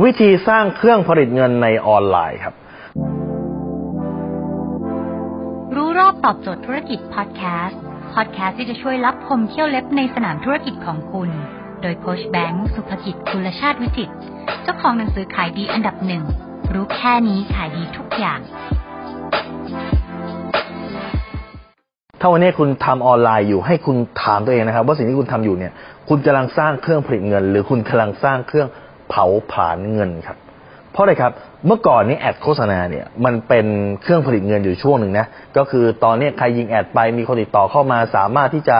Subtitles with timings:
[0.00, 2.54] วิธีสร้างเครื่องผลิตเงินในออนไลน์ครับ
[5.76, 7.80] รู้รอบตอบโจทย์ธุรกิจพอดแคสต์
[8.14, 11.30] พอดแคสต์ที่จะช่วยรับพมเที่ยวเล็บในสนามธุรกิจของคุณ
[11.82, 14.14] โดยโคชแบงค์สุภกิจคุณชาติวิจิตร
[14.62, 16.22] เจ้าของหนังสือขายดีอันดับหนึ่ง
[16.74, 18.40] รู้แค่นี้ขายดีทุกอย่าง
[22.20, 25.72] ถ้าวันนี้คุณทำออนไลน์อยู่ให้คุณถามตัวเองนะครับ ว่าสิ่งที่คุณทำอยู่เนี่ย
[26.08, 28.68] คุณกำลังสร้างเครื่องผลิตเงิน หรือคุณกำลังสร้างเครื่อง
[29.12, 30.38] เผาผลาญเงินครับ
[30.92, 31.32] เพราะอะไรครับ
[31.66, 33.66] เมื่อก่อนนี้แอดโฆษณาเนี่ยมันเป็น
[34.02, 35.26] เครื่องผลิตเงินอยู่ช่วงหนึ่งนะ
[35.56, 38.76] ก็คือตอนนี้ใครยิงแอดไปมีคนติดต่อเข้ามา สามารถที่จะ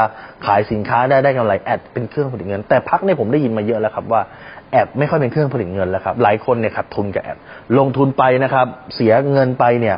[0.47, 4.23] ขายสินค้าได้ได้กำไรแอดเป็นเครื่องผลิตเงิน แต่พักเนี่ยผมได้ยินมาเยอะแล้วครับว่า
[4.71, 7.39] แอดไม่ค่อยเป็นเครื่องผลิตเงินแล้วครับ หลายคนเนี่ยขาดทุนกับแอด
[7.79, 9.97] ลงทุนไปนะครับ เสียเงินไปเนี่ย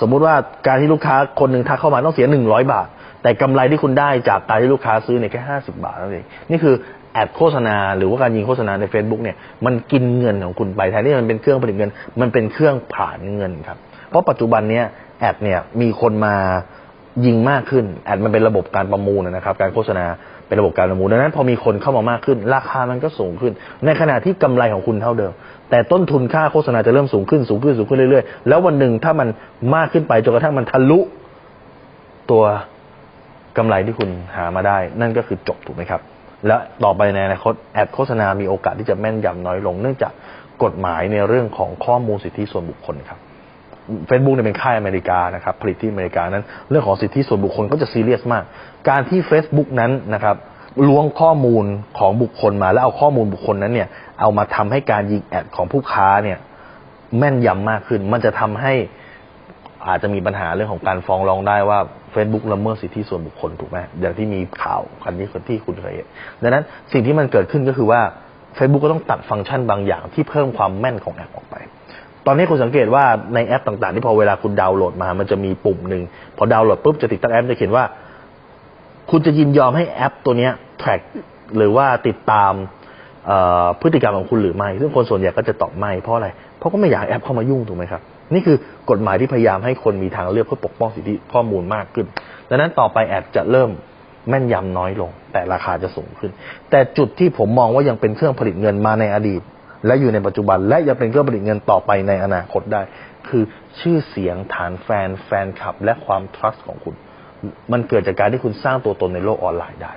[0.00, 0.34] สมมุติว่า
[0.66, 2.88] การที่ลูกค้าคนหนึ่งทักเข้ามาต้องเสียหนึ่งร้อยบาท
[3.22, 6.74] แต่กำไรที่คุณได้จากการที่ลูกค้าซื้อเนี่ยแค่ห้าสิบาทนั่นเองนี่คือ
[7.12, 13.78] แอดโฆษณาหรือว่าการยิงโฆษณาใน Facebook เนี่ยมันกินเงินของคุณไปแทนที่มันเป็นเครื่องผลิตเงิน มันเป็นเครื่องผลาญเงินครับ
[14.08, 14.84] เพราะปัจจุบันเนี้ย
[15.20, 16.34] แอดเนี่ยมีคนมา
[17.26, 20.06] ยิงมากขึ้นแอดมันเป็นระบบการประมูลนะครับ การโฆษณา
[20.46, 23.52] เป็นระบบการประมูลดังนั้นพอมีคนเข้ามามากขึ้น ราคามันก็สูงขึ้น
[23.84, 25.32] ในขณะที่กำไรของคุณเท่าเดิม
[25.70, 29.28] แต่ต้นทุนค่าโฆษณาจะเริ่มสูงขึ้นสูงขึ้นสูงขึ้นเรื่อยๆ แล้ววันหนึ่งถ้ามัน
[29.74, 31.00] มากขึ้นไปจนกระทั่งมันทะลุ
[32.30, 32.42] ตัว
[33.56, 36.00] กำไรที่คุณหามาได้ นั่นก็คือจบถูกไหมครับ
[36.46, 40.12] และต่อไปในอนาคตแอดโฆษณามีโอกาสที่จะแม่นยำน้อยลง เนื่องจาก
[40.62, 43.18] กฎหมายในเรื่องของข้อมูลสิทธิส่วนบุคคลครับ
[44.08, 48.44] Facebook เนี่ยเป็นค่ายอเมริกานะครับผลิตที่อเมริกานั้น เรื่องของสิทธิส่วนบุคคลก็จะซีเรียสมาก
[48.88, 50.36] การที่ Facebook นั้นนะครับ
[50.88, 51.64] ล้วงข้อมูล
[51.98, 53.88] ของบุคคลมา แล้วเอาข้อมูลบุคคลนั้นเนี่ย
[54.20, 56.38] เอามาทำให้การยิงแอดของผู้ค้าเนี่ย
[57.18, 58.74] แม่นยำมากขึ้น มันจะทำให้
[59.88, 61.78] อาจจะมีปัญหาเรื่องของการฟ้องร้องได้ว่า
[62.14, 66.06] Facebook ละเมิดสิทธิส่วนบุคคลถูกไหมอย่างที่มีข่าวคันนี้คนที่คุณเคยเห็น
[66.42, 68.00] ดังนั้นสิ่งที่มันเกิดขึ้นก็คือว่า
[68.58, 71.56] Facebook ก็ต้องตัดฟังก์ชันบางอย่างที่เพิ่มความแม่นของแอปออกไป
[72.26, 76.02] ตอนนี้คุณสังเกตว่าในแอปต่างๆ ที่พอเวลาคุณดาวน์โหลดมา มันจะมีปุ่มหนึ่ง
[76.36, 77.84] พอดาวน์โหลดปุ๊บจะติดตั้งแอปจะเขียนว่า
[79.10, 80.48] คุณจะยินยอมให้แอปตัวนี้
[80.82, 81.00] track
[81.56, 82.52] หรือว่าติดตาม
[83.80, 86.28] พฤติกรรมของคุณหรือไม่ ซึ่งคนส่วนใหญ่ก็จะตอบไม่เพราะอะไร
[86.58, 88.02] เพราะก็ไม่อยากแอปเข้ามายุ่งถูกไหมครับ
[88.34, 88.56] นี่คือ
[88.90, 92.06] กฎหมายที่พยายามให้คนมีทางเลือกเพื่อปกป้องสิทธิข้อมูลมากขึ้น
[92.48, 93.70] ดังนั้นต่อไปแอปจะเริ่ม
[94.28, 96.30] แม่นยำน้อยลง แต่ราคาจะสูงขึ้น
[96.70, 99.42] แต่จุดที่ผมมองว่ายังเป็นเครื่องผลิตเงินมาในอดีต
[99.86, 102.82] และอยู่ในปัจจุบัน และยังเป็นเครื่องผลิตเงินต่อไปในอนาคตได้
[103.28, 103.42] คือ
[103.80, 106.94] ชื่อเสียงฐานแฟนแฟนคลับ และความ trust ของคุณ
[107.72, 109.92] มันเกิดจากการที่คุณสร้างตัวตนในโลกออนไลน์ได้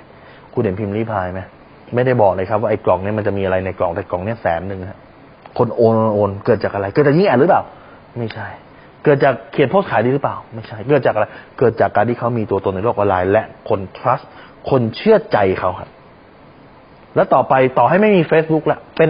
[0.53, 1.41] คุณเห็นพิมรี่พายไหม
[1.95, 4.99] ไม่ได้บอกเลยครับว่าไอ้กล่องนี้มันจะมีอะไรในกล่องแต่กล่องนี้แสนหนึ่งฮะ
[5.57, 7.63] คนโอนโอนเกิดจากอะไรเกิดจากยิง ad หรือเปล่า
[8.17, 8.47] ไม่ใช่
[9.03, 11.25] เกิดจากเขียนโพสต์ขายดีหรือเปล่า ไม่ใช่ เกิดจากอะไร
[11.59, 14.25] เกิดจากการที่เขามีตัวตนในโลกออนไลน์ และคน trust
[14.69, 15.89] คนเชื่อใจเขาครับ
[17.15, 19.09] แล้วต่อไปต่อให้ไม่มี Facebook ละเป็น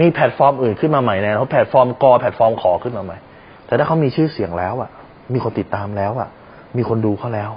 [0.00, 3.18] มีแพลตฟอร์มอื่นขึ้นมาใหม่นะเขาแพลตฟอร์มกอแพลตฟอร์มขอขึ้นมาใหม่
[3.66, 4.90] แต่ถ้าเขามีชื่อเสียงแล้วอะ
[5.32, 6.28] มีคนติดตามแล้วอะ
[6.76, 7.50] มีคนดูเขาแล้ว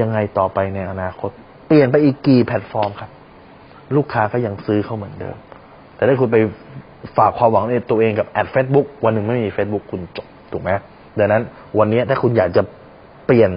[0.00, 1.30] ยังไงต่อไปในอนาคต
[1.66, 3.10] เปลี่ยนไปอีกกี่แพลตฟอร์มครับ
[3.96, 5.36] ลูกค้าก็ยังซื้อเขาเหมือนเดิม
[5.96, 6.36] แต่ถ้าคุณไป
[7.16, 10.70] ฝากความหวังในตัวเองกับ ad Facebook วันหนึ่งไม่มี Facebook คุณจบถูกไหม
[11.18, 11.42] ดังนั้น
[11.78, 12.62] วันนี้ถ้าคุณอยากจะ
[13.26, 13.50] เปลี่ยน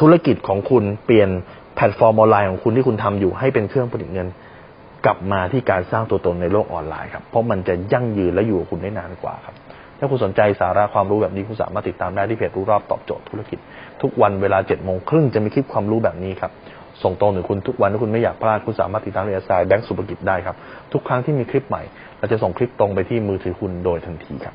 [0.00, 1.28] ธุรกิจของคุณเปลี่ยน
[1.76, 4.28] แพลตฟอร์มออนไลน์ของคุณที่คุณทำอยู่ให้เป็นเครื่องผลิตเงิน
[5.04, 9.54] กลับมาที่การสร้างตัวตนในโลกออนไลน์ครับเพราะมันจะยั่งยืนและอยู่กับคุณได้นานกว่าครับ
[9.98, 13.58] ถ้าคุณสนใจสาระความรู้แบบนี้คุณสามารถติดตามได้ที่เพจรู้รอบตอบโจทย์ธุรกิจ
[14.02, 16.50] ทุกวันเวลาเจ็ดโมงครึ่งจะมีคลิปความรู้แบบนี้ครับ
[17.02, 20.56] ส่งตรงถึงคุณทุกวันถ้าคุณไม่อยากพลาดคุณสามารถติดตามเรียสายแบงก์สุภกิจได้ครับ
[20.92, 21.82] ทุกครั้งที่มีคลิปใหม่
[22.18, 24.54] เราจะส่งคลิปตรงไปที่มือถือคุณโดยทันทีครับ